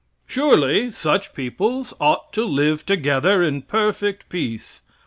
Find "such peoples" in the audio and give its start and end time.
0.89-1.93